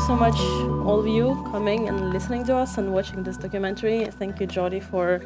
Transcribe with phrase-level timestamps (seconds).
[0.00, 0.40] you so much,
[0.86, 4.06] all of you, coming and listening to us and watching this documentary.
[4.06, 5.18] Thank you, Jody, for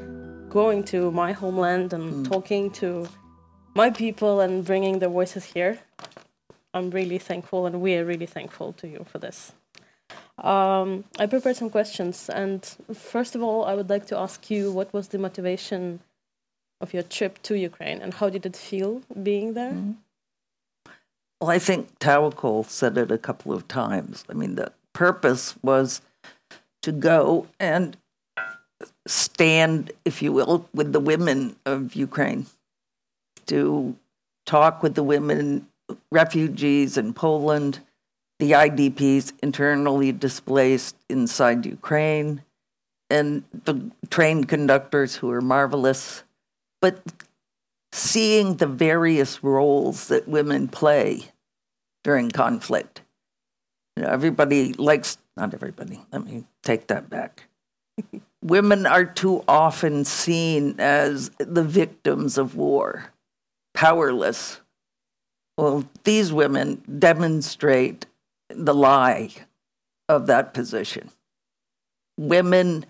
[0.49, 2.29] going to my homeland and mm.
[2.29, 3.09] talking to
[3.75, 5.79] my people and bringing their voices here.
[6.73, 9.53] I'm really thankful, and we are really thankful to you for this.
[10.39, 12.61] Um, I prepared some questions, and
[12.95, 16.01] first of all, I would like to ask you what was the motivation
[16.81, 19.73] of your trip to Ukraine, and how did it feel being there?
[19.73, 19.97] Mm.
[21.41, 24.25] Well, I think Tawakkol said it a couple of times.
[24.29, 26.01] I mean, the purpose was
[26.83, 27.97] to go and
[29.07, 32.47] stand, if you will, with the women of Ukraine,
[33.47, 33.97] to
[34.47, 35.67] talk with the women,
[36.11, 37.81] refugees in Poland,
[38.39, 42.43] the IDPs internally displaced inside Ukraine,
[43.11, 46.23] and the train conductors who are marvelous.
[46.81, 47.01] But
[47.95, 51.31] seeing the various roles that women play
[52.03, 53.03] during conflict.
[53.97, 57.45] You know, everybody likes, not everybody, let me take that back.
[58.43, 63.13] Women are too often seen as the victims of war,
[63.73, 64.61] powerless.
[65.57, 68.05] Well, these women demonstrate
[68.51, 69.31] the lie
[70.09, 71.11] of that position.
[72.19, 72.85] Women,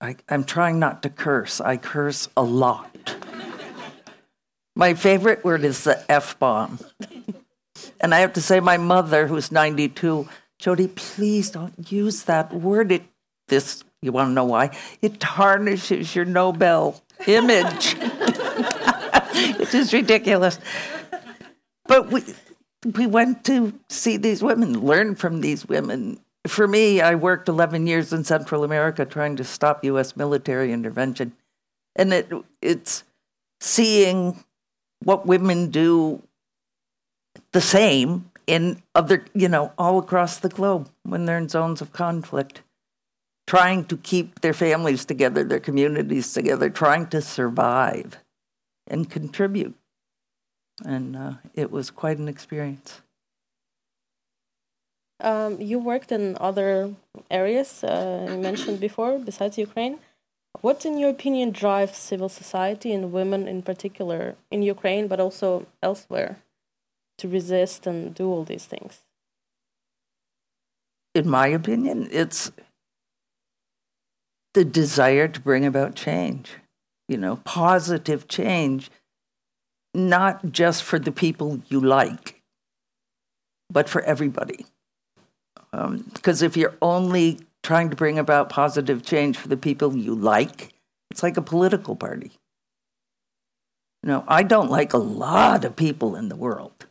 [0.00, 2.97] I, am trying not to curse, I curse a lot.
[4.78, 6.78] My favorite word is the F bomb.
[8.00, 10.28] And I have to say, my mother, who's 92,
[10.60, 12.92] Jody, please don't use that word.
[12.92, 13.02] It,
[13.48, 14.70] this, you want to know why?
[15.02, 17.96] It tarnishes your Nobel image.
[18.00, 20.60] it is ridiculous.
[21.86, 22.22] But we,
[22.84, 26.20] we went to see these women, learn from these women.
[26.46, 30.16] For me, I worked 11 years in Central America trying to stop U.S.
[30.16, 31.32] military intervention.
[31.96, 32.30] And it,
[32.62, 33.02] it's
[33.58, 34.44] seeing
[35.02, 36.22] what women do
[37.52, 41.92] the same in other, you know, all across the globe when they're in zones of
[41.92, 42.62] conflict,
[43.46, 48.18] trying to keep their families together, their communities together, trying to survive
[48.86, 49.74] and contribute.
[50.84, 53.02] And uh, it was quite an experience.
[55.20, 56.94] Um, you worked in other
[57.30, 59.98] areas uh, you mentioned before, besides Ukraine.
[60.60, 65.66] What, in your opinion, drives civil society and women in particular in Ukraine, but also
[65.82, 66.38] elsewhere?
[67.18, 69.00] to resist and do all these things?
[71.14, 72.50] In my opinion, it's
[74.54, 76.50] the desire to bring about change,
[77.08, 78.90] you know, positive change,
[79.94, 82.40] not just for the people you like,
[83.70, 84.64] but for everybody.
[85.72, 90.14] Because um, if you're only trying to bring about positive change for the people you
[90.14, 90.72] like,
[91.10, 92.32] it's like a political party.
[94.02, 96.86] You know, I don't like a lot of people in the world.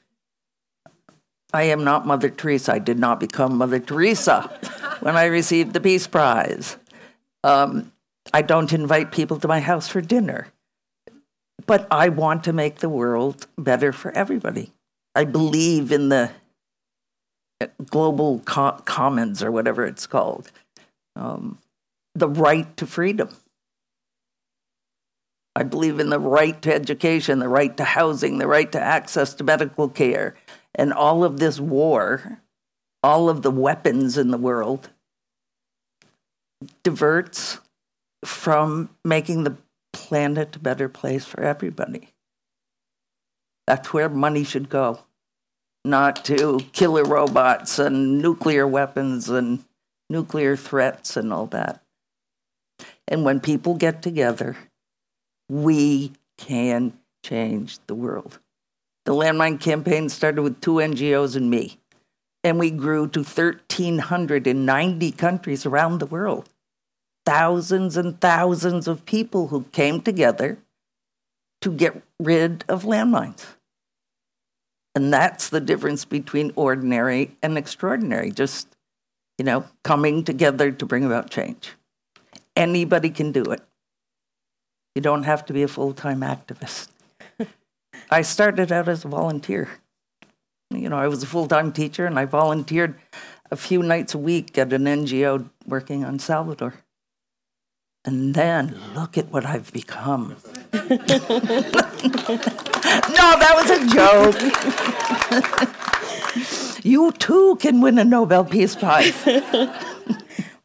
[1.51, 2.73] I am not Mother Teresa.
[2.73, 4.41] I did not become Mother Teresa
[4.99, 6.77] when I received the Peace Prize.
[7.43, 7.91] Um,
[8.31, 10.45] I don't invite people to my house for dinner.
[11.65, 14.73] But I want to make the world better for everybody.
[15.15, 16.29] I believe in the
[17.89, 20.51] global co- commons or whatever it's called,
[21.17, 21.57] um,
[22.15, 23.35] the right to freedom.
[25.55, 29.33] I believe in the right to education, the right to housing, the right to access
[29.35, 30.35] to medical care,
[30.75, 32.41] and all of this war,
[33.01, 34.89] all of the weapons in the world,
[36.83, 37.59] diverts
[38.23, 39.57] from making the
[39.93, 42.09] planet a better place for everybody.
[43.65, 44.99] That's where money should go,
[45.83, 49.63] not to killer robots and nuclear weapons and
[50.09, 51.81] nuclear threats and all that.
[53.07, 54.57] And when people get together,
[55.49, 58.39] we can change the world.
[59.05, 61.79] The landmine campaign started with two NGOs and me,
[62.43, 66.49] and we grew to 1,390 countries around the world.
[67.25, 70.57] Thousands and thousands of people who came together
[71.61, 73.45] to get rid of landmines.
[74.95, 78.67] And that's the difference between ordinary and extraordinary, just,
[79.37, 81.73] you know, coming together to bring about change.
[82.55, 83.61] Anybody can do it.
[84.95, 86.87] You don't have to be a full time activist.
[88.09, 89.69] I started out as a volunteer.
[90.71, 92.95] You know, I was a full time teacher and I volunteered
[93.51, 96.73] a few nights a week at an NGO working on Salvador.
[98.03, 100.35] And then look at what I've become.
[100.73, 100.87] no,
[103.37, 103.85] that was a
[106.53, 106.66] joke.
[106.87, 109.25] You too can win a Nobel Peace Prize.
[109.25, 109.73] well,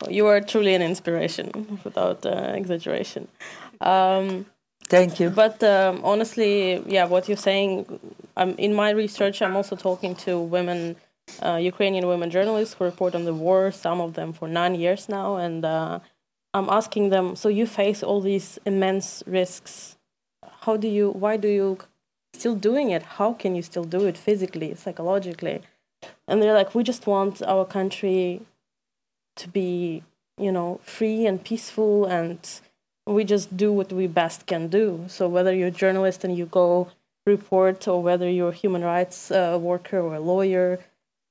[0.09, 3.29] you are truly an inspiration, without uh, exaggeration.
[3.81, 4.47] Um,
[4.89, 5.31] Thank you.
[5.31, 7.99] But um, honestly, yeah, what you're saying,
[8.37, 10.97] um, in my research, I'm also talking to women
[11.41, 15.09] uh, Ukrainian women journalists who report on the war, some of them for nine years
[15.09, 15.37] now.
[15.37, 16.01] And uh,
[16.53, 19.97] I'm asking them, so you face all these immense risks.
[20.63, 21.79] How do you, why do you
[22.35, 23.03] still doing it?
[23.03, 25.63] How can you still do it physically, psychologically?
[26.29, 28.43] And they're like, we just want our country
[29.37, 30.03] to be,
[30.39, 32.39] you know, free and peaceful and
[33.07, 35.05] we just do what we best can do.
[35.09, 36.89] So whether you're a journalist and you go
[37.27, 40.79] report or whether you're a human rights uh, worker or a lawyer,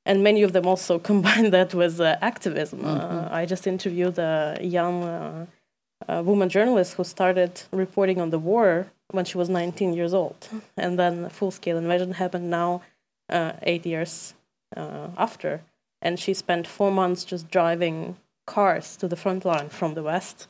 [0.06, 2.86] and many of them also combine that with uh, activism.
[2.86, 3.18] Uh, mm-hmm.
[3.18, 8.88] Uh, I just interviewed a young uh, woman journalist who started reporting on the war
[9.12, 10.48] when she was 19 years old,
[10.78, 12.82] and then full-scale invasion happened now,
[13.30, 14.34] uh, eight years
[14.76, 15.62] after,
[16.02, 20.48] and she spent four months just driving cars to the front line from the west,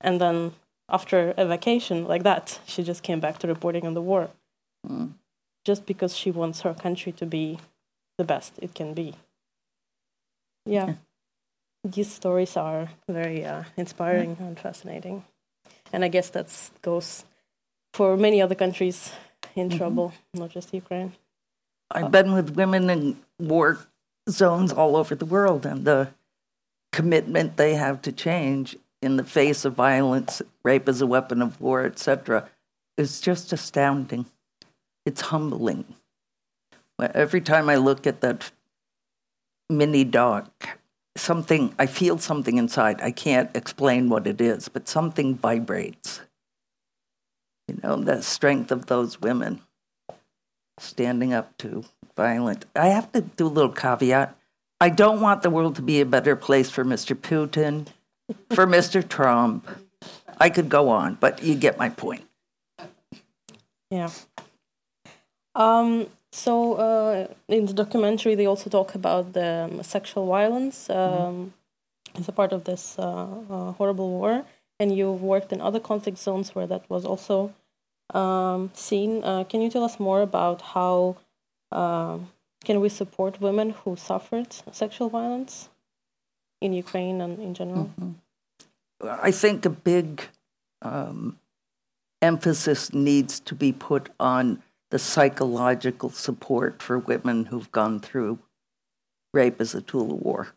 [0.00, 0.52] and then
[0.88, 4.30] after a vacation like that, she just came back to reporting on the war.
[4.86, 5.14] Mm.
[5.64, 7.58] Just because she wants her country to be
[8.18, 9.14] the best it can be.
[10.66, 10.86] Yeah.
[10.86, 10.94] yeah.
[11.84, 14.46] These stories are very uh, inspiring yeah.
[14.46, 15.24] and fascinating.
[15.92, 16.48] And I guess that
[16.82, 17.24] goes
[17.92, 19.12] for many other countries
[19.54, 19.78] in mm-hmm.
[19.78, 21.12] trouble, not just Ukraine.
[21.90, 23.78] I've been with women in war
[24.28, 26.08] zones all over the world, and the
[26.92, 31.60] commitment they have to change in the face of violence, rape as a weapon of
[31.60, 32.48] war, etc.,
[32.96, 34.26] is just astounding.
[35.04, 35.84] It's humbling.
[36.98, 38.50] Every time I look at that
[39.68, 40.78] mini doc,
[41.16, 43.00] something, I feel something inside.
[43.02, 46.20] I can't explain what it is, but something vibrates.
[47.68, 49.60] You know, the strength of those women
[50.78, 51.84] standing up to
[52.16, 52.66] violent.
[52.74, 54.36] I have to do a little caveat.
[54.80, 57.16] I don't want the world to be a better place for Mr.
[57.16, 57.86] Putin,
[58.50, 59.06] for Mr.
[59.06, 59.68] Trump.
[60.38, 62.24] I could go on, but you get my point.
[63.90, 64.10] Yeah.
[65.54, 70.96] Um, so uh, in the documentary, they also talk about the um, sexual violence um,
[70.96, 72.20] mm-hmm.
[72.20, 74.44] as a part of this uh, uh, horrible war,
[74.80, 77.54] and you've worked in other conflict zones where that was also
[78.12, 79.22] um, seen.
[79.24, 81.16] Uh, can you tell us more about how
[81.72, 82.30] um,
[82.64, 85.68] can we support women who suffered sexual violence
[86.60, 87.90] in Ukraine and in general?
[88.00, 88.12] Mm-hmm.
[89.08, 90.22] I think a big
[90.82, 91.38] um,
[92.22, 98.38] emphasis needs to be put on the psychological support for women who've gone through
[99.32, 100.54] rape as a tool of war.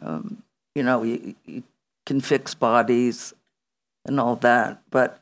[0.00, 0.42] Um,
[0.74, 1.62] you know, you, you,
[2.06, 3.34] can fix bodies
[4.06, 5.18] and all that, but uh,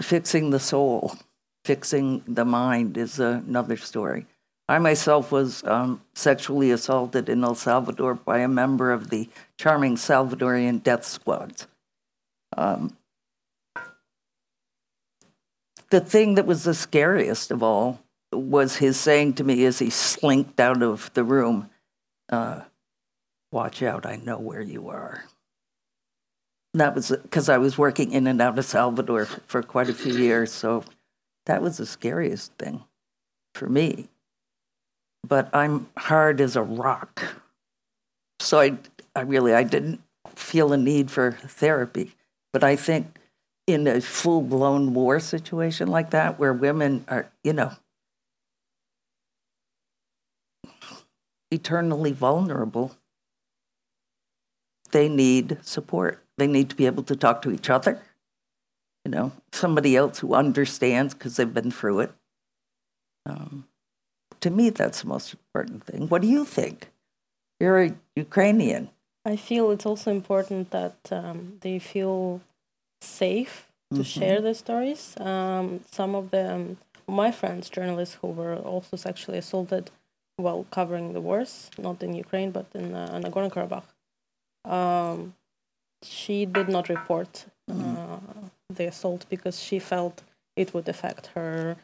[0.00, 1.16] fixing the soul,
[1.64, 4.26] fixing the mind is another story.
[4.68, 9.28] I myself was um, sexually assaulted in El Salvador by a member of the
[9.58, 11.66] charming Salvadorian death squads.
[12.56, 12.96] Um,
[15.90, 18.00] the thing that was the scariest of all
[18.32, 21.68] was his saying to me as he slinked out of the room,
[22.30, 22.62] uh,
[23.52, 25.24] Watch out, I know where you are.
[26.74, 30.14] That was because I was working in and out of Salvador for quite a few
[30.14, 30.52] years.
[30.52, 30.84] So
[31.46, 32.84] that was the scariest thing
[33.54, 34.08] for me.
[35.26, 37.22] But I'm hard as a rock.
[38.40, 38.78] So I,
[39.14, 40.00] I really, I didn't
[40.34, 42.14] feel a need for therapy.
[42.52, 43.18] But I think
[43.66, 47.72] in a full blown war situation like that, where women are, you know,
[51.50, 52.96] eternally vulnerable,
[54.90, 56.22] they need support.
[56.42, 58.02] They need to be able to talk to each other,
[59.04, 62.12] you know, somebody else who understands because they've been through it.
[63.26, 63.68] Um,
[64.40, 66.08] to me, that's the most important thing.
[66.08, 66.90] What do you think?
[67.60, 68.90] You're a Ukrainian.
[69.24, 72.40] I feel it's also important that um, they feel
[73.00, 74.02] safe to mm-hmm.
[74.02, 75.14] share their stories.
[75.20, 79.92] Um, some of them, my friends, journalists who were also sexually assaulted
[80.38, 83.88] while covering the wars, not in Ukraine but in uh, Nagorno Karabakh,
[84.68, 85.34] um,
[86.04, 87.96] she did not report mm-hmm.
[87.96, 90.22] uh, the assault because she felt
[90.56, 91.76] it would affect her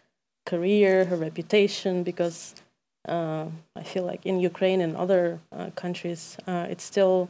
[0.46, 2.54] career, her reputation, because
[3.08, 3.46] uh,
[3.76, 7.28] I feel like in Ukraine and other uh, countries, uh, it's still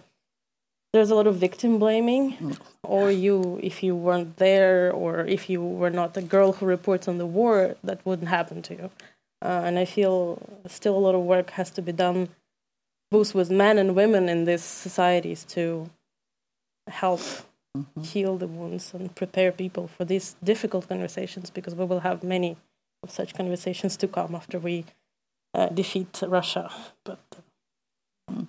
[0.92, 2.58] there's a lot of victim blaming mm.
[2.82, 7.06] or you if you weren't there or if you were not a girl who reports
[7.06, 8.90] on the war that wouldn't happen to you
[9.42, 12.28] uh, and i feel still a lot of work has to be done
[13.10, 15.90] both with men and women in these societies to
[16.88, 17.20] help
[17.76, 18.02] mm-hmm.
[18.02, 22.56] heal the wounds and prepare people for these difficult conversations because we will have many
[23.02, 24.84] of such conversations to come after we
[25.54, 26.70] uh, defeat russia
[27.04, 27.20] but
[28.28, 28.44] uh,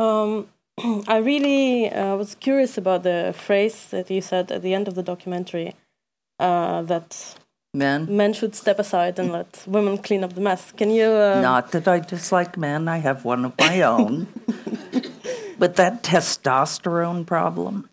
[0.00, 0.48] um,
[1.08, 4.94] I really uh, was curious about the phrase that you said at the end of
[4.94, 5.74] the documentary
[6.38, 7.36] uh, that
[7.72, 8.16] Men?
[8.16, 10.72] Men should step aside and let women clean up the mess.
[10.72, 11.06] Can you.
[11.06, 11.40] Uh...
[11.40, 14.26] Not that I dislike men, I have one of my own.
[15.60, 17.90] But that testosterone problem,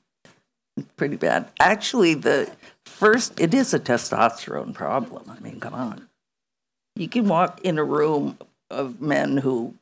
[0.95, 1.49] pretty bad.
[1.59, 2.49] Actually, the
[2.85, 5.29] first, it is a testosterone problem.
[5.29, 6.07] I mean, come on.
[6.95, 8.37] You can walk in a room
[8.71, 9.75] of men who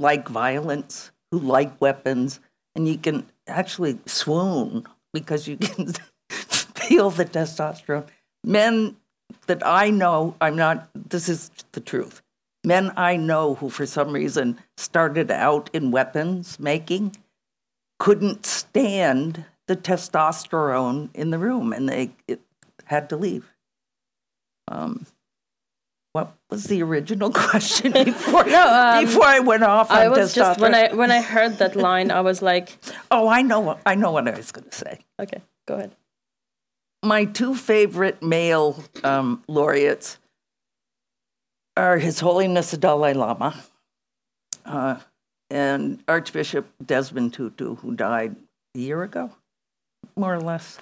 [0.00, 2.40] like violence, who like weapons,
[2.74, 5.92] and you can actually swoon because you can
[6.30, 8.06] feel the testosterone.
[8.42, 8.96] Men
[9.46, 12.22] that I know, I'm not, this is the truth.
[12.64, 17.14] Men I know who, for some reason, started out in weapons making
[17.98, 22.40] couldn't stand the testosterone in the room and they it,
[22.84, 23.52] had to leave.
[24.68, 25.06] Um,
[26.12, 29.90] what was the original question before no, um, before I went off?
[29.90, 32.78] I was just when I when I heard that line, I was like,
[33.10, 35.94] "Oh, I know, I know what I was going to say." Okay, go ahead.
[37.02, 40.18] My two favorite male um, laureates
[41.76, 43.54] are His Holiness the Dalai Lama
[44.64, 44.96] uh,
[45.50, 48.36] and Archbishop Desmond Tutu, who died
[48.74, 49.30] a year ago,
[50.16, 50.78] more or less.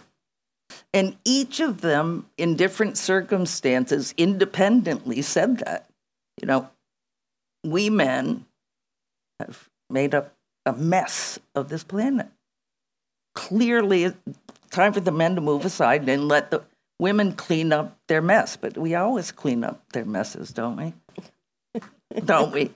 [0.94, 5.88] And each of them, in different circumstances, independently said that.
[6.40, 6.70] You know,
[7.64, 8.46] we men
[9.38, 10.32] have made up
[10.64, 12.28] a mess of this planet.
[13.34, 14.12] Clearly,
[14.70, 16.62] time for the men to move aside and let the
[17.02, 18.56] women clean up their mess.
[18.56, 20.94] But we always clean up their messes, don't we?
[22.24, 22.70] don't we?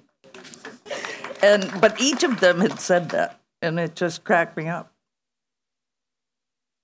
[1.42, 4.92] And but each of them had said that, and it just cracked me up.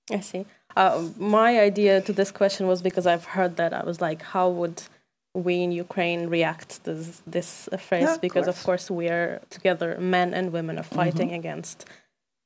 [0.09, 0.45] I see.
[0.75, 4.49] Uh, my idea to this question was because I've heard that I was like, how
[4.49, 4.81] would
[5.35, 8.03] we in Ukraine react to this, this phrase?
[8.03, 8.57] Yeah, because course.
[8.57, 11.35] of course we are together, men and women are fighting mm-hmm.
[11.41, 11.85] against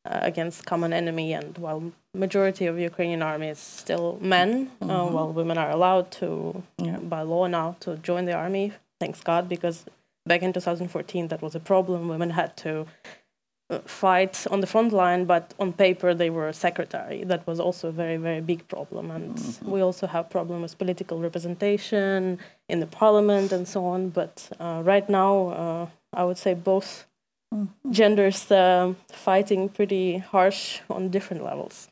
[0.09, 4.91] against common enemy, and while majority of Ukrainian army is still men, uh, mm-hmm.
[4.91, 6.97] uh, while women are allowed to yeah.
[6.97, 8.73] by law now to join the army.
[8.99, 9.85] Thanks God, because
[10.25, 12.07] back in 2014 that was a problem.
[12.07, 12.87] Women had to
[13.85, 17.23] fight on the front line, but on paper they were a secretary.
[17.23, 19.11] That was also a very, very big problem.
[19.11, 19.71] And mm-hmm.
[19.71, 24.09] we also have problem with political representation in the parliament and so on.
[24.09, 27.06] But uh, right now, uh, I would say both
[27.53, 27.91] mm-hmm.
[27.91, 31.87] genders uh, fighting pretty harsh on different levels.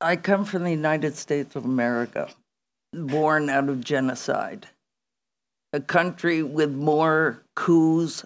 [0.00, 2.28] I come from the United States of America,
[2.92, 4.66] born out of genocide,
[5.72, 8.24] a country with more coups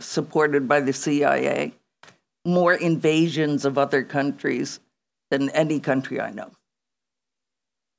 [0.00, 1.74] supported by the CIA,
[2.46, 4.80] more invasions of other countries
[5.30, 6.52] than any country I know.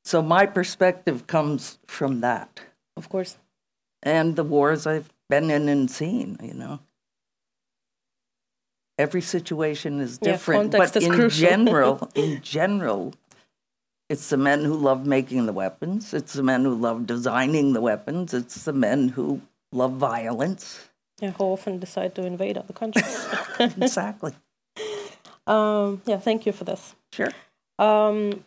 [0.03, 2.61] So my perspective comes from that.
[2.97, 3.37] Of course.
[4.01, 6.79] And the wars I've been in and seen, you know.
[8.99, 11.49] Every situation is different, yeah, but is in crucial.
[11.49, 13.13] general, in general,
[14.09, 17.79] it's the men who love making the weapons, it's the men who love designing the
[17.79, 19.41] weapons, it's the men who
[19.71, 20.89] love violence.
[21.21, 23.27] Yeah, who often decide to invade other countries.
[23.59, 24.33] exactly.
[25.47, 26.93] Um, yeah, thank you for this.
[27.13, 27.31] Sure.
[27.79, 28.43] Um,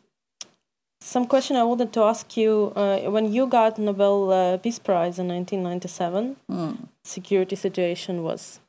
[1.00, 5.18] some question I wanted to ask you: uh, When you got Nobel uh, Peace Prize
[5.18, 6.76] in 1997, mm.
[7.04, 8.60] security situation was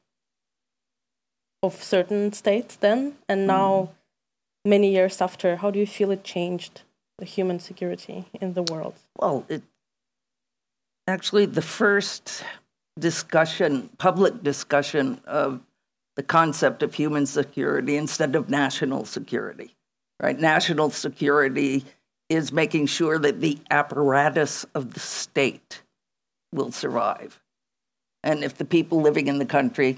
[1.63, 3.47] of certain states then, and hmm.
[3.47, 4.69] now, mm.
[4.69, 6.81] many years after, how do you feel it changed
[7.17, 8.95] the human security in the world?
[9.17, 9.63] Well, it
[11.07, 12.43] actually the first
[12.99, 15.61] discussion, public discussion of
[16.15, 19.75] the concept of human security instead of national security.
[20.21, 20.39] Right?
[20.39, 21.85] National security
[22.29, 25.81] is making sure that the apparatus of the state
[26.53, 27.41] will survive.
[28.23, 29.97] And if the people living in the country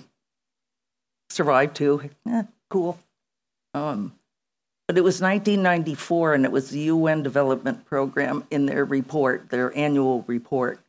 [1.36, 2.98] survive too, eh, cool.
[3.74, 4.14] Um,
[4.88, 9.76] but it was 1994, and it was the UN Development Program in their report, their
[9.76, 10.80] annual report,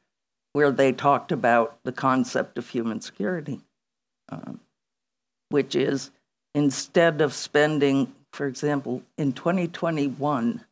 [0.52, 3.60] where they talked about the concept of human security,
[4.28, 4.60] um,
[5.48, 6.10] which is
[6.54, 10.64] instead of spending, for example, in 2021,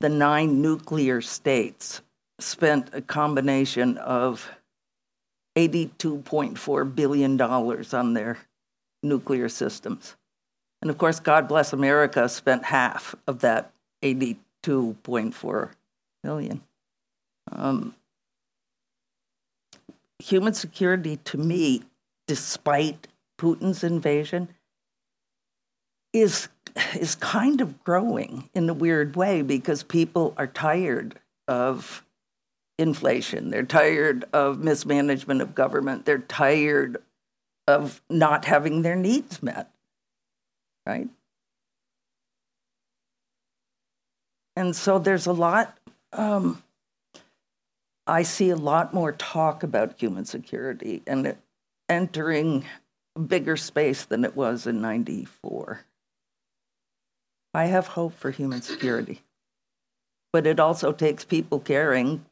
[0.00, 2.02] the nine nuclear states
[2.38, 4.50] spent a combination of
[5.56, 8.38] $82.4 billion on their
[9.02, 10.16] nuclear systems.
[10.82, 15.70] And of course, God bless America spent half of that 82.4
[16.22, 16.62] billion.
[17.52, 17.94] Um,
[20.18, 21.82] human security to me,
[22.26, 24.48] despite Putin's invasion,
[26.12, 26.48] is
[26.98, 32.04] is kind of growing in a weird way because people are tired of
[32.78, 33.50] inflation.
[33.50, 36.06] They're tired of mismanagement of government.
[36.06, 36.98] They're tired
[37.70, 39.70] of not having their needs met.
[40.86, 41.08] Right?
[44.56, 45.78] And so there's a lot
[46.12, 46.62] um,
[48.10, 51.36] I see a lot more talk about human security and
[51.88, 52.64] entering
[53.14, 55.84] a bigger space than it was in 94.
[57.54, 59.22] I have hope for human security.
[60.32, 62.24] But it also takes people caring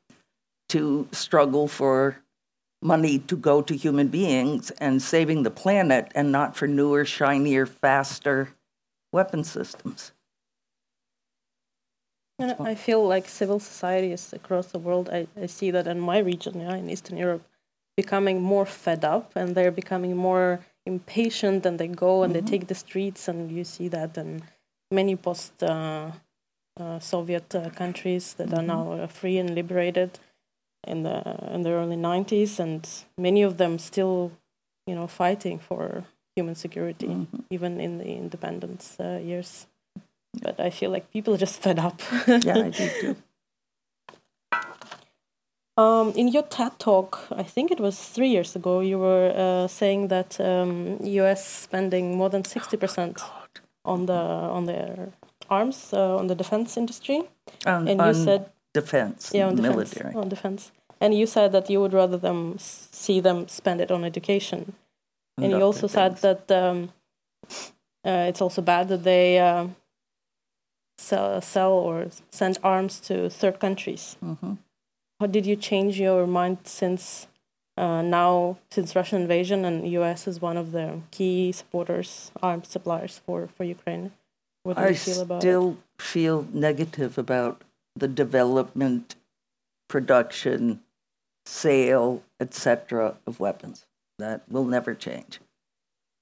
[0.70, 2.18] to struggle for
[2.80, 7.66] money to go to human beings and saving the planet and not for newer, shinier,
[7.66, 8.50] faster
[9.12, 10.12] weapon systems.
[12.38, 16.18] And I feel like civil societies across the world, I, I see that in my
[16.18, 17.42] region, yeah, in Eastern Europe,
[17.96, 22.44] becoming more fed up and they're becoming more impatient and they go and mm-hmm.
[22.44, 24.40] they take the streets and you see that in
[24.92, 26.12] many post uh,
[26.78, 28.58] uh, Soviet uh, countries that mm-hmm.
[28.58, 30.20] are now uh, free and liberated
[30.86, 34.32] in the in the early 90s and many of them still
[34.86, 36.04] you know fighting for
[36.36, 37.40] human security mm-hmm.
[37.50, 39.66] even in the independence uh, years
[40.42, 42.00] but I feel like people are just fed up.
[42.26, 43.16] yeah, I do too.
[45.76, 49.68] Um, in your TED talk, I think it was three years ago, you were uh,
[49.68, 51.46] saying that um, U.S.
[51.46, 53.44] spending more than sixty percent oh,
[53.84, 55.10] on the on their
[55.48, 57.22] arms uh, on the defense industry,
[57.64, 61.78] um, and you said defense, yeah, on military, on defense, and you said that you
[61.82, 64.60] would rather them see them spend it on education,
[65.36, 66.78] and you also said that um,
[68.08, 69.66] uh, it's also bad that they uh,
[70.98, 74.16] sell, sell or send arms to third countries.
[74.24, 74.54] Mm-hmm.
[75.20, 77.26] How did you change your mind since
[77.76, 80.26] uh, now, since Russian invasion and U.S.
[80.26, 84.12] is one of the key supporters, arms suppliers for, for Ukraine?
[84.64, 86.02] What do I you feel about still it?
[86.02, 87.62] feel negative about
[87.98, 89.16] the development,
[89.88, 90.80] production,
[91.46, 93.16] sale, etc.
[93.26, 93.86] of weapons.
[94.18, 95.40] That will never change.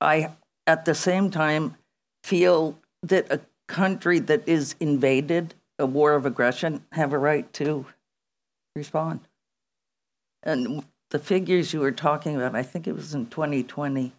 [0.01, 0.33] I,
[0.67, 1.77] at the same time,
[2.23, 7.87] feel that a country that is invaded, a war of aggression, have a right to
[8.75, 9.21] respond.
[10.43, 14.13] And the figures you were talking about, I think it was in 2020.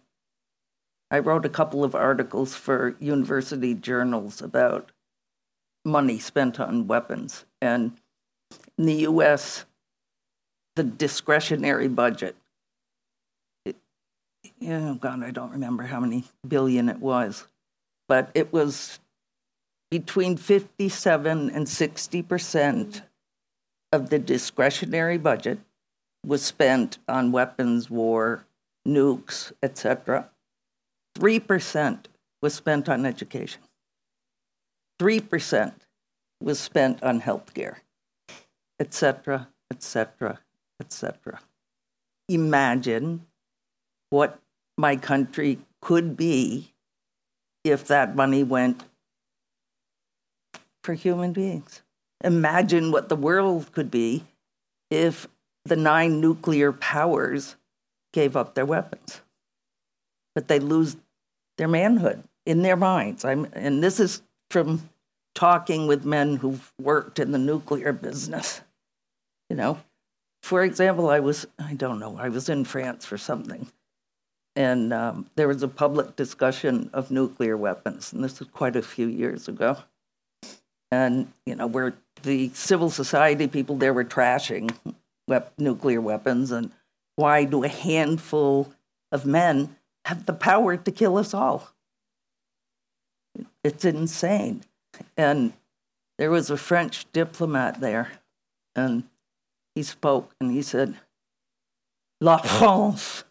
[1.10, 4.90] I wrote a couple of articles for university journals about
[5.88, 7.44] money spent on weapons.
[7.60, 7.92] And
[8.76, 9.64] in the US,
[10.76, 12.36] the discretionary budget,
[13.64, 13.76] it,
[14.62, 17.46] oh God, I don't remember how many billion it was,
[18.08, 19.00] but it was
[19.90, 23.02] between 57 and 60 percent
[23.92, 25.58] of the discretionary budget
[26.24, 28.44] was spent on weapons, war,
[28.86, 30.28] nukes, etc.
[31.18, 31.98] 3%
[32.42, 33.62] was spent on education.
[34.98, 35.72] 3%
[36.40, 37.76] was spent on healthcare,
[38.80, 40.40] etc., etc.,
[40.80, 41.40] etc.
[42.28, 43.26] Imagine
[44.10, 44.40] what
[44.76, 46.72] my country could be
[47.64, 48.84] if that money went
[50.82, 51.82] for human beings.
[52.24, 54.24] Imagine what the world could be
[54.90, 55.28] if
[55.64, 57.56] the nine nuclear powers
[58.12, 59.20] gave up their weapons.
[60.34, 60.96] But they lose
[61.58, 63.24] their manhood in their minds.
[63.24, 64.88] I'm, and this is from
[65.34, 68.60] talking with men who've worked in the nuclear business.
[69.50, 69.78] You know,
[70.42, 73.70] for example, I was, I don't know, I was in France for something.
[74.56, 78.12] And um, there was a public discussion of nuclear weapons.
[78.12, 79.78] And this was quite a few years ago
[80.90, 84.74] and you know where the civil society people there were trashing
[85.26, 86.70] wep- nuclear weapons and
[87.16, 88.72] why do a handful
[89.12, 91.70] of men have the power to kill us all
[93.64, 94.62] it's insane.
[95.16, 95.52] And
[96.18, 98.12] there was a french diplomat there
[98.74, 99.04] and
[99.74, 100.96] he spoke and he said
[102.20, 102.58] la uh-huh.
[102.58, 103.24] france.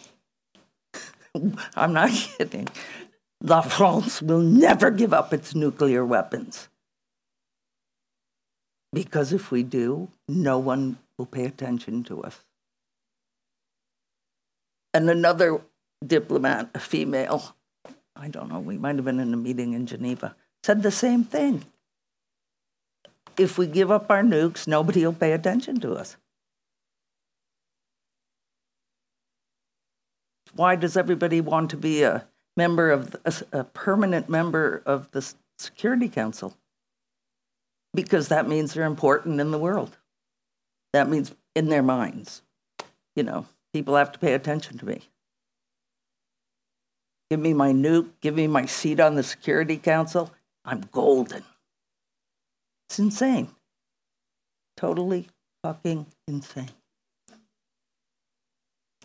[1.76, 2.68] I'm not kidding.
[3.44, 6.70] La france will never give up its nuclear weapons.
[8.94, 12.44] Because if we do, no one will pay attention to us.
[14.94, 15.62] And another
[16.06, 17.56] diplomat, a female,
[18.20, 21.24] I don't know, we might have been in a meeting in Geneva, said the same
[21.24, 21.66] thing.
[23.38, 26.18] If we give up our nukes, nobody will pay attention to us.
[30.56, 32.26] Why does everybody want to be a
[32.56, 36.56] member of a, a permanent member of the Security Council?
[37.98, 39.98] because that means they're important in the world.
[40.94, 42.44] That means in their minds.
[43.16, 45.02] You know, people have to pay attention to me.
[47.30, 50.32] Give me my nuke, give me my seat on the Security Council.
[50.64, 51.44] I'm golden.
[52.88, 53.50] It's insane.
[54.78, 55.28] Totally
[55.64, 56.70] fucking insane.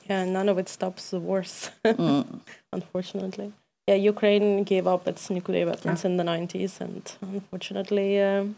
[0.09, 2.41] Yeah, none of it stops the wars, mm.
[2.73, 3.53] unfortunately.
[3.89, 6.11] Yeah, Ukraine gave up its nuclear weapons yeah.
[6.11, 8.57] in the 90s, and unfortunately, um,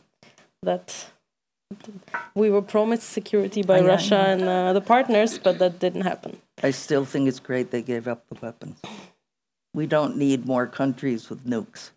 [0.63, 1.07] that
[2.35, 6.39] we were promised security by Russia and uh, the partners, but that didn't happen.
[6.63, 8.79] I still think it's great they gave up the weapons.
[9.75, 11.91] We don't need more countries with nukes.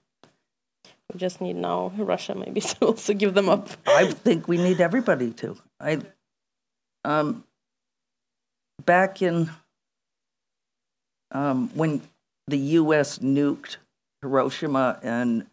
[1.13, 3.69] We just need now Russia maybe to also give them up.
[3.87, 5.55] I think we need everybody to.
[5.79, 5.99] I
[7.05, 7.45] um
[8.83, 9.49] back in
[11.31, 12.01] um when
[12.47, 13.77] the US nuked
[14.21, 15.45] Hiroshima and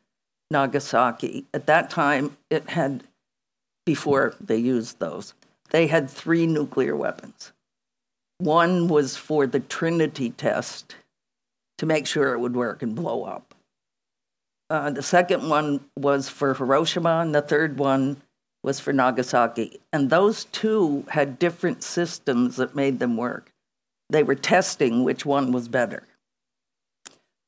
[0.50, 3.04] Nagasaki, at that time it had
[3.84, 5.34] before they used those,
[5.70, 7.52] they had three nuclear weapons.
[8.38, 10.96] One was for the Trinity test
[11.78, 13.54] to make sure it would work and blow up.
[14.70, 18.16] Uh, the second one was for Hiroshima, and the third one
[18.62, 19.78] was for Nagasaki.
[19.92, 23.52] And those two had different systems that made them work.
[24.08, 26.04] They were testing which one was better.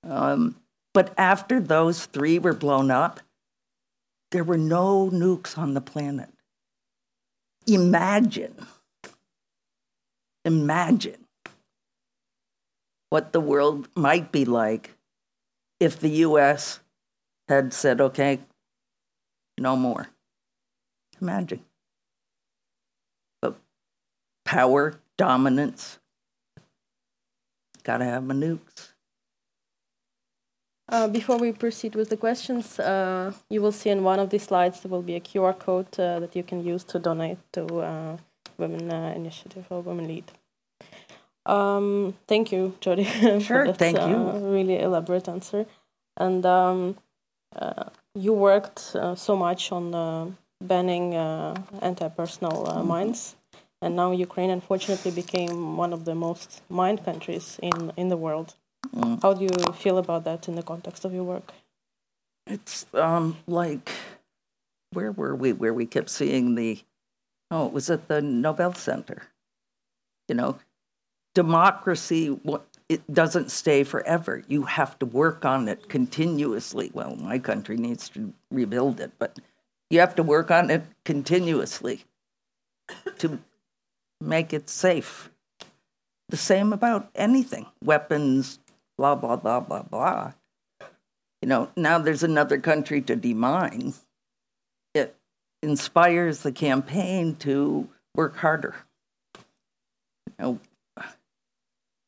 [0.05, 0.57] Um,
[0.93, 3.21] but after those three were blown up,
[4.31, 6.29] there were no nukes on the planet.
[7.67, 8.55] Imagine,
[10.45, 11.26] imagine
[13.11, 14.97] what the world might be like
[15.81, 16.81] if the US
[17.49, 18.41] had said, okay,
[19.59, 20.09] no more.
[21.21, 21.61] Imagine.
[23.41, 23.57] But
[24.45, 25.99] power, dominance,
[27.85, 28.93] gotta have my nukes.
[30.89, 34.45] Uh, before we proceed with the questions, uh, you will see in one of these
[34.45, 37.65] slides there will be a QR code uh, that you can use to donate to
[37.79, 38.17] uh,
[38.57, 40.31] Women uh, Initiative or Women Lead.
[41.47, 43.05] Um, thank you, Jody.
[43.05, 44.17] for Sure, that, thank you.
[44.17, 45.67] uh, Really elaborate answer.
[46.17, 46.97] And um,
[47.55, 50.27] uh, you worked uh, so much on uh,
[50.61, 52.89] banning uh, anti-personal uh, Mm-hmm.
[52.89, 53.37] mines,
[53.83, 58.55] and now Ukraine unfortunately became one of the most mined countries in in the world.
[58.95, 59.21] Mm.
[59.23, 61.53] How do you feel about that in the context of your work?
[62.47, 63.91] It's um, like,
[64.93, 65.53] where were we?
[65.53, 66.81] Where we kept seeing the,
[67.51, 69.23] oh, it was at the Nobel Center.
[70.29, 70.59] You know,
[71.37, 72.41] democracy,
[72.89, 74.43] it doesn't stay forever.
[74.49, 76.91] You have to work on it continuously.
[76.95, 79.39] Well, my country needs to rebuild it, but
[79.91, 82.05] you have to work on it continuously
[83.19, 83.39] to
[84.21, 85.31] make it safe.
[86.31, 88.59] The same about anything weapons,
[88.97, 90.33] blah, blah, blah, blah, blah
[91.43, 93.95] you know, now there's another country to demine.
[94.95, 95.15] It
[95.63, 98.75] inspires the campaign to work harder.
[99.37, 100.61] You know,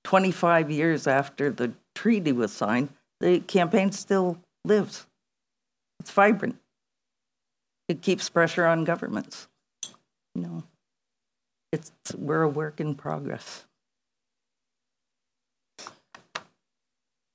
[0.09, 2.89] 25 years after the treaty was signed,
[3.21, 5.07] the campaign still lives.
[6.01, 6.57] It's vibrant.
[7.89, 9.49] It keeps pressure on governments.
[10.35, 10.63] You know,
[11.75, 13.67] it's we're a work in progress.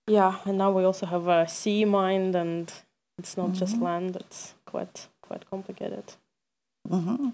[0.08, 2.74] Yeah, and now we also have a sea mine, and
[3.20, 6.16] it's not just land; it's quite quite complicated.
[6.90, 7.30] hmm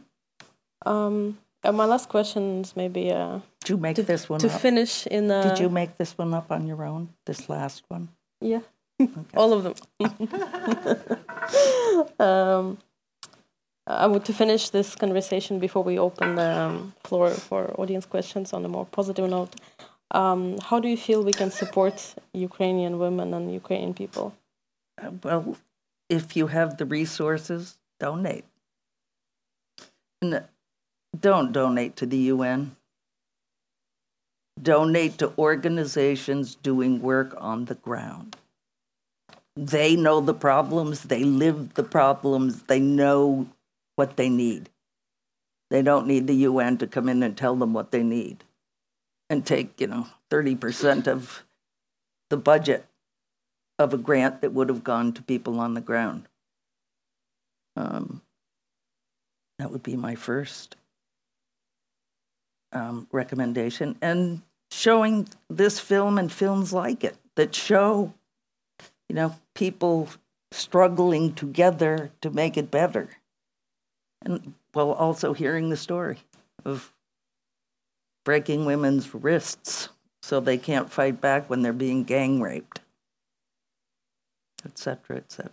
[0.86, 4.48] Um, and my last question is maybe uh, Did you make to, this one to
[4.48, 4.62] up?
[4.62, 5.30] finish in.
[5.32, 7.10] Uh, Did you make this one up on your own?
[7.26, 8.10] This last one?
[8.42, 8.62] Yeah,
[9.36, 9.74] all of them.
[12.20, 12.78] um,
[13.88, 18.54] I would to finish this conversation before we open the um, floor for audience questions
[18.54, 19.56] on a more positive note.
[20.12, 24.34] Um, how do you feel we can support Ukrainian women and Ukrainian people?
[25.02, 25.58] Uh, Well,
[26.10, 28.46] if you have the resources, donate.
[30.22, 30.42] And uh,
[31.18, 32.76] don't donate to the UN.
[34.62, 38.36] Donate to organizations doing work on the ground.
[39.56, 43.48] They know the problems, they live the problems, they know
[43.96, 44.70] what they need.
[45.70, 48.44] They don't need the UN to come in and tell them what they need
[49.30, 51.44] and take, you know, 30% of
[52.30, 52.86] the budget
[53.78, 56.28] of a grant that would have gone to people on the ground.
[57.76, 58.22] Um,
[59.58, 60.76] that would be my first
[62.72, 63.98] um, recommendation.
[64.02, 68.14] And showing this film and films like it that show,
[69.08, 70.10] you know, people
[70.52, 73.10] struggling together to make it better.
[74.22, 76.20] And while also hearing the story
[76.66, 76.94] of
[78.26, 79.90] breaking women's wrists
[80.22, 82.82] so they can't fight back when they're being gang raped
[84.66, 85.52] etc., etc.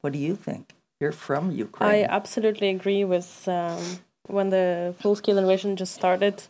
[0.00, 0.74] What do you think?
[1.00, 1.90] You're from Ukraine.
[1.90, 3.82] I absolutely agree with um,
[4.26, 6.42] when the full scale invasion just started.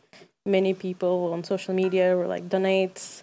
[0.45, 3.23] Many people on social media were like donate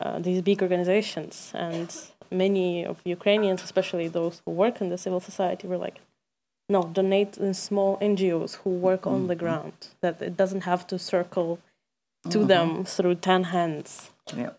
[0.00, 1.94] uh, these big organizations, and
[2.30, 6.00] many of Ukrainians, especially those who work in the civil society, were like,
[6.68, 9.72] "No, donate in small NGOs who work on the ground.
[10.02, 11.58] That it doesn't have to circle
[12.28, 14.50] to them through ten hands." yeah.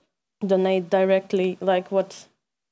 [0.46, 2.28] donate directly like what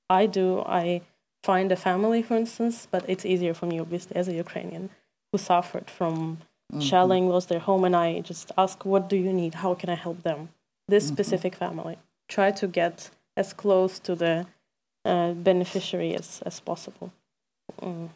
[0.10, 1.02] i do i
[1.44, 4.90] find a family, for instance, but it's easier for me, obviously, as a Ukrainian
[5.32, 6.40] who suffered from
[6.72, 6.82] mm-hmm.
[6.82, 9.56] shelling, lost their home, and I just ask, what do you need?
[9.56, 10.50] How can I help them?
[10.88, 11.14] This mm-hmm.
[11.14, 11.98] specific family.
[12.28, 14.46] Try to get as close to the
[15.06, 17.12] uh, beneficiary as, as possible.
[17.82, 18.10] Mm,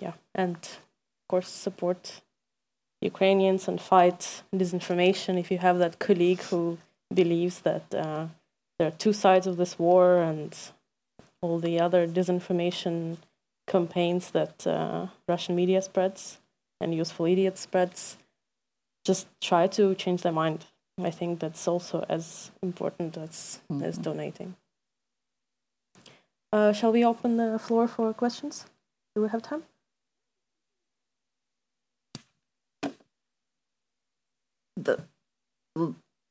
[0.00, 2.20] yeah, and of course, support
[3.00, 5.38] Ukrainians and fight disinformation.
[5.38, 6.78] If you have that colleague who
[7.12, 8.26] believes that uh,
[8.78, 10.56] there are two sides of this war and
[11.42, 13.18] all the other disinformation
[13.66, 16.38] campaigns that uh, Russian media spreads
[16.80, 18.16] and useful idiot spreads,
[19.04, 20.66] just try to change their mind.
[21.02, 23.84] I think that's also as important as mm-hmm.
[23.84, 24.56] as donating.
[26.52, 28.66] Uh, shall we open the floor for questions?
[29.14, 29.62] Do we have time?
[34.76, 34.98] The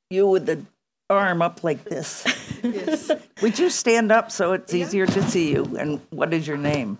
[0.09, 0.65] you with the
[1.09, 2.25] arm up like this.
[2.63, 3.11] yes.
[3.41, 4.85] Would you stand up so it's yeah.
[4.85, 5.77] easier to see you?
[5.77, 6.97] And what is your name?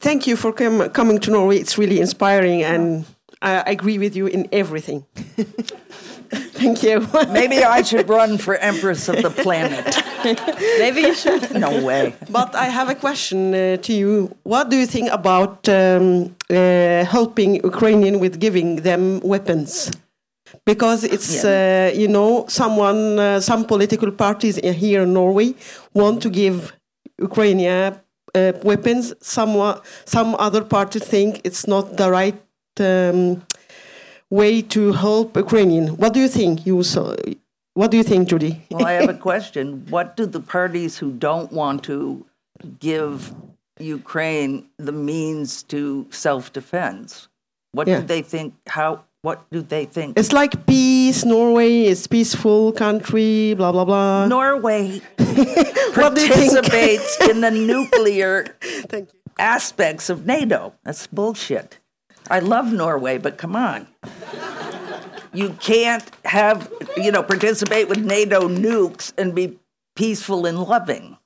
[0.00, 1.58] Thank you for com- coming to Norway.
[1.58, 3.04] It's really inspiring, and
[3.42, 5.04] I agree with you in everything.
[6.30, 7.06] Thank you.
[7.32, 9.96] Maybe I should run for Empress of the planet.
[10.78, 11.54] Maybe you should.
[11.54, 12.14] No way.
[12.28, 14.36] But I have a question uh, to you.
[14.42, 19.90] What do you think about um, uh, helping Ukrainian with giving them weapons?
[20.64, 21.90] because it's yeah.
[21.92, 25.54] uh, you know someone uh, some political parties here in Norway
[25.94, 26.72] want to give
[27.18, 27.60] Ukraine
[28.34, 29.14] uh, weapons.
[29.20, 32.40] Some some other parties think it's not the right
[32.80, 33.42] um,
[34.30, 35.96] way to help Ukrainian.
[35.96, 36.82] What do you think, you?
[37.74, 38.62] What do you think, Judy?
[38.70, 39.86] well, I have a question.
[39.88, 42.26] What do the parties who don't want to
[42.80, 43.32] give
[43.78, 47.28] Ukraine the means to self defense?
[47.72, 48.00] What yeah.
[48.00, 48.54] do they think?
[48.66, 50.18] How what do they think?
[50.18, 50.87] It's like peace.
[51.24, 53.54] Norway is peaceful country.
[53.54, 54.26] Blah blah blah.
[54.26, 55.00] Norway
[55.94, 58.56] participates in the nuclear
[59.38, 60.74] aspects of NATO.
[60.84, 61.78] That's bullshit.
[62.30, 63.86] I love Norway, but come on.
[65.32, 69.58] You can't have, you know, participate with NATO nukes and be
[69.96, 71.16] peaceful and loving.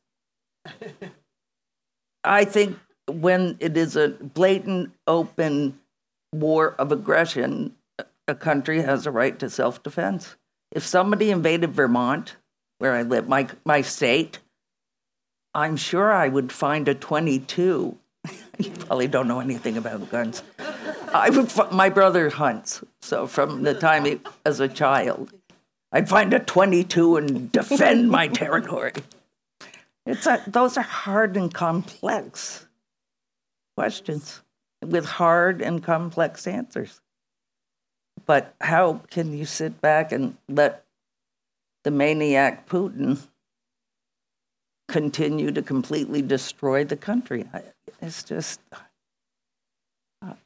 [2.24, 5.78] I think when it is a blatant, open
[6.32, 7.74] war of aggression,
[8.28, 10.36] a country has a right to self defense.
[10.70, 12.36] If somebody invaded Vermont,
[12.78, 14.38] where I live, my, my state,
[15.54, 17.98] I'm sure I would find a 22.
[18.58, 20.42] you probably don't know anything about guns.
[21.12, 25.30] I would, my brother hunts, so from the time he, as a child,
[25.92, 28.92] I'd find a 22 and defend my territory.
[30.06, 32.66] It's a, those are hard and complex
[33.76, 34.40] questions
[34.84, 37.00] with hard and complex answers.
[38.26, 40.84] But how can you sit back and let
[41.84, 43.18] the maniac Putin
[44.88, 47.44] continue to completely destroy the country?
[48.00, 48.60] It's just,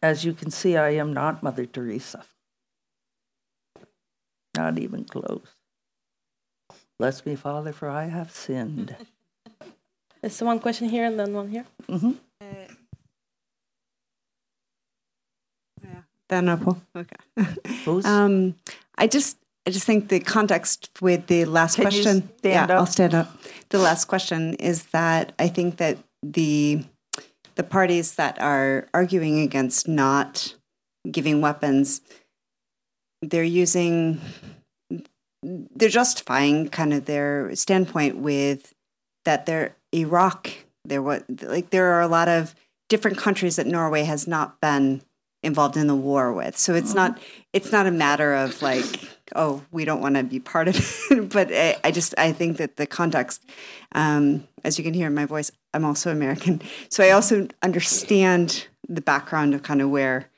[0.03, 2.25] as you can see, I am not Mother Teresa.
[4.57, 5.47] Not even close.
[6.99, 8.97] Bless me, Father, for I have sinned.
[10.23, 11.67] There's one question here and then one here.
[11.89, 12.13] Mm-hmm.
[16.29, 18.05] Then Okay.
[18.05, 18.55] um,
[18.99, 22.31] I just I just think the context with the last Can question.
[22.43, 22.71] yeah, up?
[22.71, 23.37] I'll stand up.
[23.71, 26.85] The last question is that I think that the
[27.57, 30.55] the parties that are arguing against not
[31.11, 32.01] giving weapons,
[33.23, 34.21] they're using
[35.43, 38.73] they're justifying kind of their standpoint with
[39.25, 40.51] that they're Iraq.
[40.85, 42.55] There what like there are a lot of
[42.89, 45.03] different countries that Norway has not been
[45.47, 46.59] involved in the war with.
[46.59, 47.19] So it's not
[47.53, 48.85] it's not a matter of like
[49.35, 50.77] oh we don't want to be part of
[51.11, 51.31] it.
[51.31, 53.43] but I, I, just I think that the context,
[53.93, 58.67] um, as you can hear in my voice, I'm also American, so I also understand
[58.89, 60.29] the background of kind of where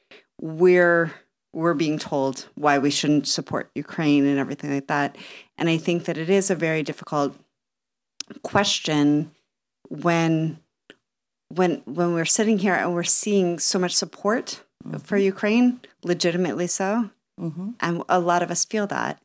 [0.40, 1.12] we're
[1.53, 5.16] we're being told why we shouldn't support Ukraine and everything like that.
[5.57, 7.35] And I think that it is a very difficult
[8.42, 9.33] question
[9.88, 10.61] when
[11.49, 14.99] when when we're sitting here and we're seeing so much support mm-hmm.
[14.99, 17.11] for Ukraine, legitimately so.
[17.41, 17.71] Mm-hmm.
[17.81, 19.21] And a lot of us feel that.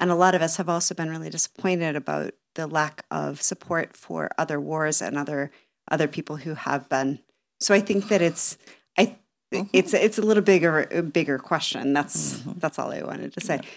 [0.00, 3.96] And a lot of us have also been really disappointed about the lack of support
[3.96, 5.50] for other wars and other
[5.90, 7.18] other people who have been.
[7.60, 8.58] So I think that it's
[8.96, 9.16] I
[9.52, 9.68] mm-hmm.
[9.72, 11.92] it's it's a little bigger a bigger question.
[11.92, 12.58] That's mm-hmm.
[12.58, 13.56] that's all I wanted to say.
[13.56, 13.68] Yeah.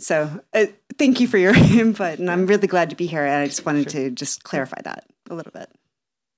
[0.00, 0.66] So uh,
[0.98, 3.24] thank you for your input, and I'm really glad to be here.
[3.24, 4.02] And I just wanted sure.
[4.02, 5.70] to just clarify that a little bit.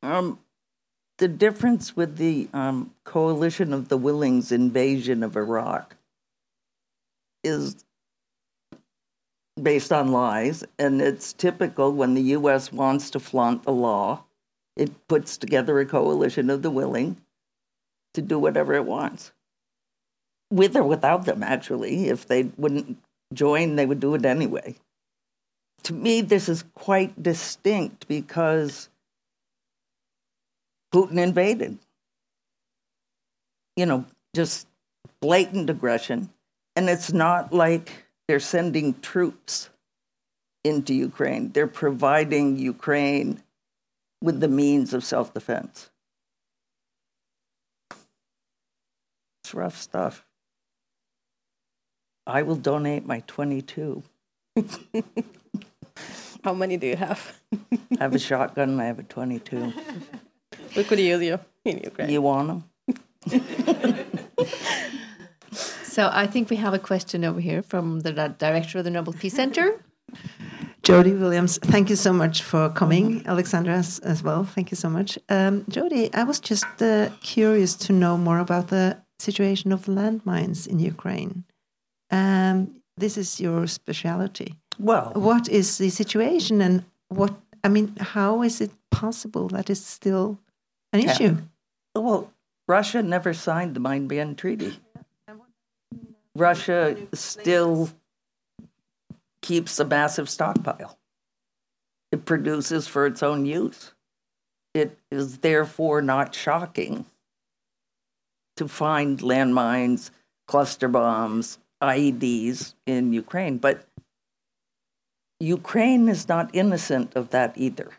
[0.03, 0.39] Um,
[1.19, 5.97] the difference with the um, coalition of the Willings invasion of Iraq
[7.43, 7.85] is
[9.61, 12.73] based on lies, and it's typical when the U.S.
[12.73, 14.25] wants to flaunt the law
[14.77, 17.17] It puts together a coalition of the willing
[18.13, 19.33] to do whatever it wants.
[20.51, 22.09] With or without them, actually.
[22.09, 22.99] If they wouldn't
[23.33, 24.77] join, they would do it anyway.
[25.85, 28.91] To me, this is quite distinct because
[30.97, 31.77] Putin invaded.
[33.77, 34.67] You know, just
[35.21, 36.31] blatant aggression.
[36.75, 39.69] And it's not like they're sending troops
[40.65, 43.43] into Ukraine, they're providing Ukraine
[44.23, 45.91] with the means of self defense.
[49.45, 50.25] It's rough stuff.
[52.27, 54.03] I will donate my 22.
[56.43, 57.39] How many do you have?
[57.53, 59.75] I have a shotgun and I have a 22.
[60.77, 62.11] we could use you in Ukraine.
[62.11, 62.65] You want them?
[65.83, 69.15] so I think we have a question over here from the director of the Nobel
[69.15, 69.81] Peace Center.
[70.83, 73.23] Jody Williams, thank you so much for coming.
[73.25, 75.19] Oleksandra as, as well, thank you so much.
[75.29, 80.67] Um, Jody, I was just uh, curious to know more about the situation of landmines
[80.69, 81.45] in Ukraine.
[82.11, 84.55] Um, this is your specialty.
[84.79, 87.35] Well, what is the situation, and what
[87.65, 90.39] I mean, how is it possible that it's still
[90.97, 91.13] an yeah.
[91.13, 91.37] issue?
[91.95, 92.33] Well,
[92.69, 94.79] Russia never signed the mine ban treaty.
[96.35, 97.91] Russia still
[99.41, 100.99] keeps a massive stockpile.
[102.13, 103.93] It produces for its own use.
[104.75, 107.07] It is therefore not shocking
[108.57, 110.11] to find landmines,
[110.47, 113.59] cluster bombs, IEDs in Ukraine.
[113.59, 113.87] But
[115.41, 117.91] Ukraine is not innocent of that either.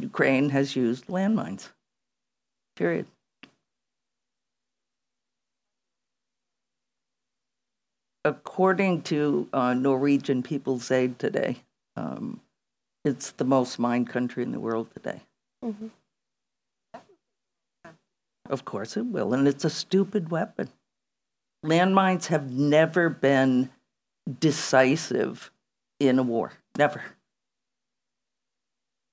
[0.00, 1.70] Ukraine has used landmines.
[2.76, 3.06] Period.
[8.24, 11.58] according to uh, Norwegian People's Aid today,
[11.96, 12.40] um,
[13.04, 15.22] it's the most mined country in the world today.
[15.64, 15.88] Mm-hmm.
[18.48, 20.68] Of course it will, and it's a stupid weapon.
[21.64, 23.70] Landmines have never been
[24.40, 25.50] decisive
[26.00, 26.52] in a war.
[26.76, 27.02] Never.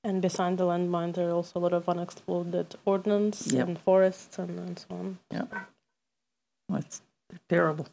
[0.03, 3.67] And beside the landmines, there are also a lot of unexploded ordnance yep.
[3.67, 5.19] and forests and, and so on.
[5.31, 5.43] Yeah.
[6.69, 7.01] Well, it's
[7.49, 7.87] terrible.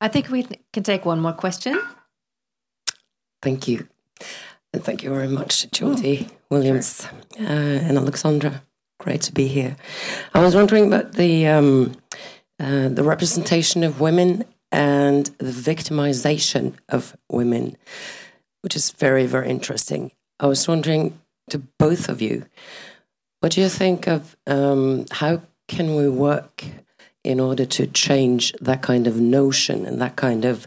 [0.00, 1.80] I think we can take one more question.
[3.42, 3.88] Thank you.
[4.72, 7.08] And thank you very much, Jody Williams
[7.40, 8.60] uh, and Oleksandra.
[9.00, 9.76] Great to be here.
[10.34, 11.92] I was wondering about the um,
[12.58, 17.76] uh, the representation of women and the victimization of women,
[18.62, 20.10] which is very, very interesting.
[20.38, 21.18] I was wondering
[21.50, 22.46] to both of you,
[23.40, 26.64] what do you think of um, how can we work
[27.24, 30.66] in order to change that kind of notion and that kind of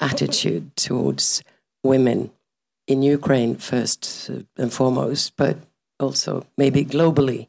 [0.00, 1.42] attitude towards
[1.82, 2.30] women
[2.86, 5.58] in Ukraine, first and foremost, but
[6.00, 7.46] also maybe globally,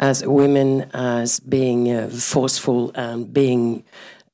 [0.00, 3.84] as women as being uh, forceful and being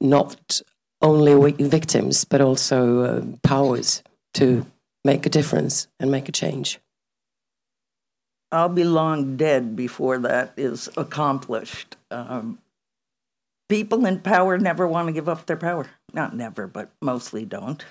[0.00, 0.60] not
[1.02, 4.02] only victims, but also uh, powers
[4.34, 4.66] to
[5.04, 6.78] make a difference and make a change.
[8.52, 11.96] I'll be long dead before that is accomplished.
[12.10, 12.58] Um,
[13.68, 15.86] people in power never want to give up their power.
[16.12, 17.84] Not never, but mostly don't.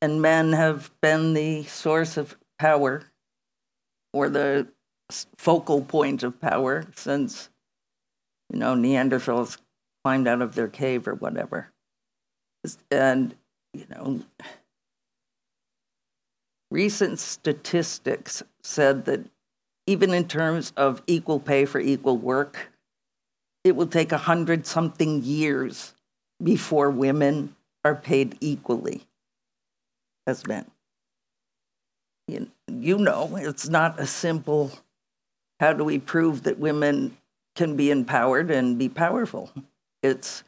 [0.00, 3.02] And men have been the source of power
[4.12, 4.68] or the
[5.36, 7.50] focal point of power since,
[8.52, 9.58] you know, Neanderthals
[10.04, 11.70] climbed out of their cave or whatever.
[12.90, 13.34] And,
[13.74, 14.22] you know,
[16.70, 19.20] recent statistics said that
[19.86, 22.70] even in terms of equal pay for equal work,
[23.64, 25.94] it will take a hundred something years
[26.42, 29.06] before women are paid equally
[30.26, 30.70] as men.
[32.28, 34.72] You, you know, it's not a simple
[35.60, 37.16] how do we prove that women
[37.54, 39.50] can be empowered and be powerful?
[40.02, 40.44] It's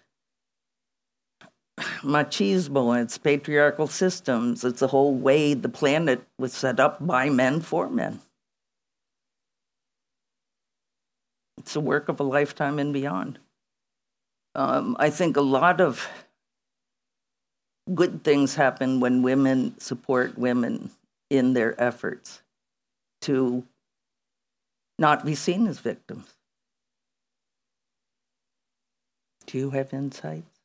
[2.02, 7.60] machismo, it's patriarchal systems, it's the whole way the planet was set up by men
[7.60, 8.20] for men.
[11.58, 13.38] It's a work of a lifetime and beyond.
[14.54, 16.08] Um, I think a lot of
[17.94, 20.90] good things happen when women support women
[21.30, 22.42] in their efforts
[23.22, 23.64] to
[24.98, 26.34] not be seen as victims.
[29.46, 30.57] Do you have insights?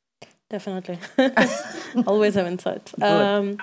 [0.53, 0.99] Definitely.
[2.05, 2.93] Always have insights.
[3.01, 3.57] Um,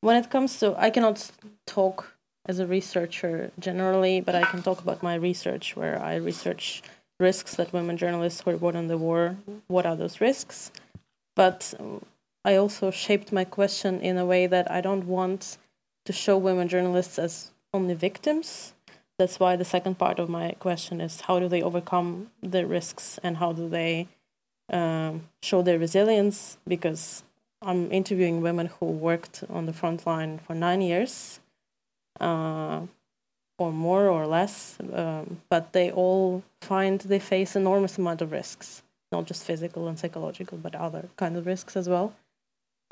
[0.00, 1.30] when it comes to, I cannot
[1.68, 6.82] talk as a researcher generally, but I can talk about my research where I research
[7.20, 9.36] risks that women journalists who are born in the war.
[9.68, 10.72] What are those risks?
[11.36, 11.74] But
[12.44, 15.58] I also shaped my question in a way that I don't want
[16.06, 18.72] to show women journalists as only victims.
[19.16, 23.20] That's why the second part of my question is how do they overcome the risks
[23.22, 24.08] and how do they
[24.70, 26.58] um, show their resilience?
[26.66, 27.22] Because
[27.62, 31.40] I'm interviewing women who worked on the front line for nine years,
[32.20, 32.80] uh,
[33.58, 38.82] or more or less, um, but they all find they face enormous amount of risks,
[39.12, 42.14] not just physical and psychological, but other kind of risks as well.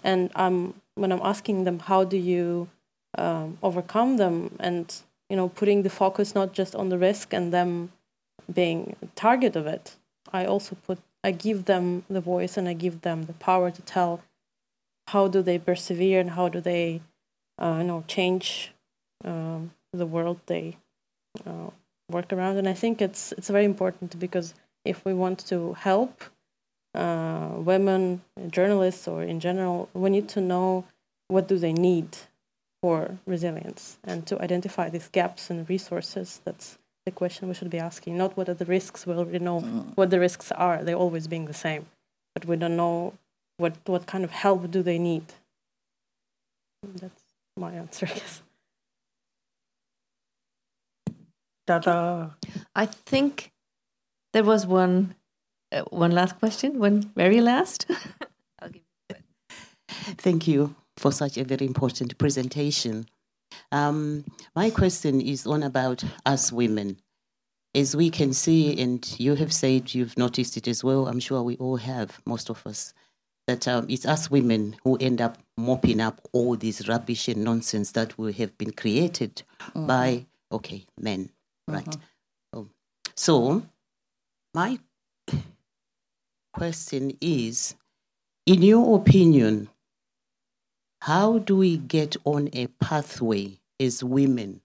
[0.04, 2.68] And I'm when I'm asking them how do you
[3.16, 4.94] um, overcome them, and
[5.30, 7.92] you know, putting the focus not just on the risk and them
[8.52, 9.96] being target of it,
[10.32, 13.82] I also put I give them the voice and I give them the power to
[13.82, 14.22] tell
[15.08, 17.00] how do they persevere and how do they
[17.58, 18.72] uh, you know change
[19.24, 20.76] um, the world they
[21.46, 21.70] uh,
[22.10, 22.56] work around.
[22.56, 24.54] And i think it's it's very important because
[24.84, 26.24] if we want to help
[26.94, 30.84] uh, women journalists or in general we need to know
[31.28, 32.16] what do they need
[32.82, 36.78] for resilience and to identify these gaps and resources that's
[37.08, 39.58] the question we should be asking not what are the risks we already know
[39.98, 41.82] what the risks are they're always being the same
[42.34, 42.96] but we don't know
[43.58, 45.24] what what kind of help do they need?
[46.82, 47.22] That's
[47.56, 48.42] my answer, I guess.
[51.66, 52.30] Ta-da.
[52.74, 53.52] I think
[54.32, 55.16] there was one
[55.72, 57.86] uh, one last question, one very last.
[58.60, 58.82] I'll give
[60.16, 63.06] Thank you for such a very important presentation.
[63.72, 64.24] Um,
[64.56, 66.98] my question is on about us women.
[67.74, 71.42] As we can see, and you have said you've noticed it as well, I'm sure
[71.42, 72.94] we all have, most of us,
[73.46, 77.92] that um, it's us women who end up mopping up all this rubbish and nonsense
[77.92, 79.86] that we have been created mm-hmm.
[79.86, 81.30] by, okay, men,
[81.66, 81.84] right?
[81.84, 82.58] Mm-hmm.
[82.58, 82.68] Oh.
[83.16, 83.62] So,
[84.54, 84.78] my
[86.54, 87.74] question is
[88.48, 89.68] in your opinion,
[91.02, 94.60] how do we get on a pathway as women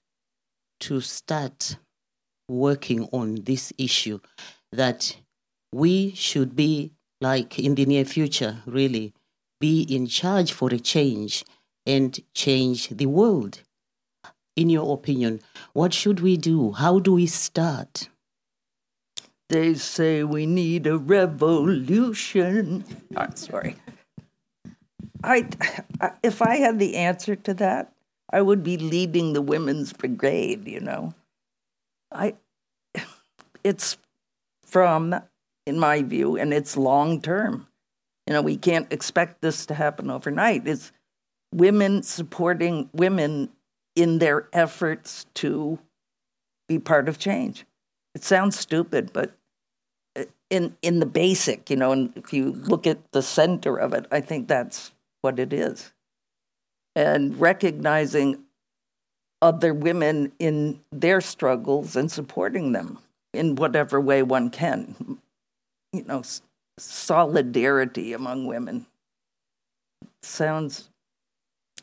[0.79, 1.77] to start
[2.49, 4.19] working on this issue
[4.71, 5.15] that
[5.71, 9.13] we should be like in the near future, really
[9.59, 11.45] be in charge for a change
[11.86, 13.61] and change the world.
[14.55, 15.41] In your opinion,
[15.73, 16.73] what should we do?
[16.73, 18.09] How do we start?
[19.49, 22.84] They say we need a revolution.
[23.15, 23.75] Oh, sorry.
[25.24, 25.47] I,
[26.24, 27.93] if I had the answer to that,
[28.32, 30.67] I would be leading the women's brigade.
[30.67, 31.13] You know,
[32.11, 32.36] I.
[33.63, 33.97] It's
[34.65, 35.15] from
[35.65, 37.67] in my view, and it's long term.
[38.28, 40.67] You know, we can't expect this to happen overnight.
[40.67, 40.91] It's
[41.53, 43.49] women supporting women
[43.95, 45.80] in their efforts to
[46.67, 47.65] be part of change.
[48.15, 49.34] It sounds stupid, but
[50.17, 53.93] uh, in in the basic, you know, and if you look at the center of
[53.93, 54.91] it, I think that's
[55.24, 55.91] what it is.
[56.95, 58.43] And recognizing
[59.41, 62.99] other women in their struggles and supporting them
[63.34, 65.19] in whatever way one can
[65.93, 66.24] you know,
[66.78, 68.88] solidarity among women.
[70.24, 70.89] Sounds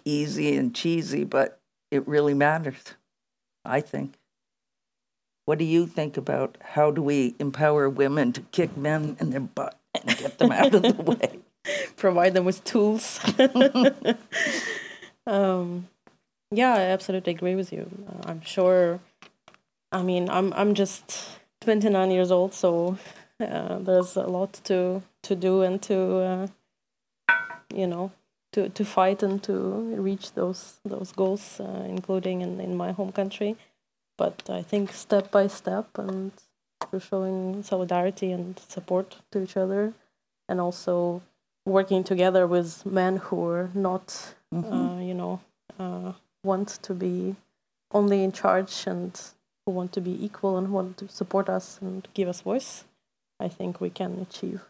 [0.05, 1.59] easy and cheesy, but
[1.91, 2.95] it really matters,
[3.64, 4.14] I think.
[5.47, 9.41] What do you think about how do we empower women to kick men in their
[9.41, 11.38] butt and get them out of the way?
[11.96, 13.20] Provide them with tools.
[15.26, 15.88] um,
[16.50, 17.88] yeah, I absolutely agree with you.
[18.08, 19.00] Uh, I'm sure.
[19.92, 22.98] I mean, I'm I'm just 29 years old, so
[23.40, 26.46] uh, there's a lot to to do and to uh,
[27.74, 28.12] you know
[28.52, 29.52] to to fight and to
[29.96, 33.56] reach those those goals, uh, including in, in my home country.
[34.18, 36.32] But I think step by step and
[36.88, 39.94] through showing solidarity and support to each other,
[40.48, 41.22] and also
[41.66, 44.72] working together with men who are not, mm-hmm.
[44.72, 45.40] Uh, you know,
[45.78, 47.36] uh, want to be
[47.92, 49.20] only in charge and
[49.64, 52.84] who want to be equal and want to support us and give us voice.
[53.38, 54.61] I think we can achieve.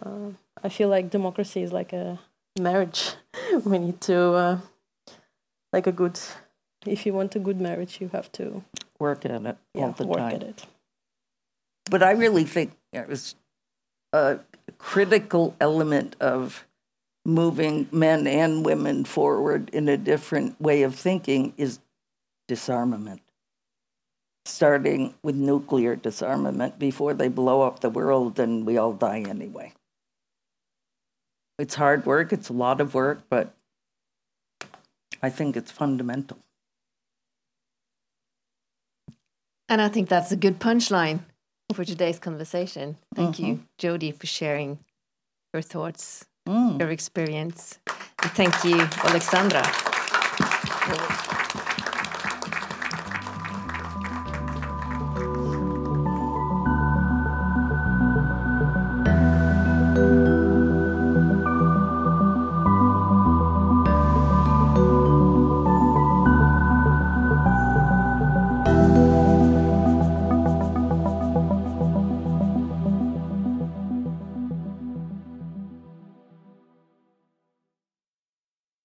[0.00, 0.30] Uh,
[0.62, 2.18] I feel like democracy is like a
[2.58, 3.14] marriage.
[3.64, 4.58] we need to, uh,
[5.72, 6.18] like a good,
[6.86, 8.64] if you want a good marriage, you have to
[8.98, 10.34] work at it yeah, all the work time.
[10.34, 10.66] at it.
[11.90, 13.34] But I really think it was
[14.12, 14.40] a
[14.72, 16.66] critical element of
[17.24, 21.78] moving men and women forward in a different way of thinking is
[22.46, 23.20] disarmament
[24.48, 29.72] starting with nuclear disarmament before they blow up the world and we all die anyway.
[31.58, 33.54] It's hard work, it's a lot of work, but
[35.22, 36.38] I think it's fundamental.
[39.68, 41.20] And I think that's a good punchline
[41.74, 42.96] for today's conversation.
[43.14, 43.46] Thank mm-hmm.
[43.46, 44.78] you, Jody, for sharing
[45.52, 46.78] your thoughts, mm.
[46.78, 47.78] your experience.
[48.22, 49.64] And thank you, Oleksandra.